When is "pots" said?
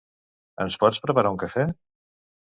0.85-0.99